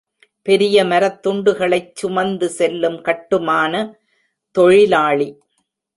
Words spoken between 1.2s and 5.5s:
துண்டுகளைச் சுமந்து செல்லும் கட்டுமான தொழிலாளி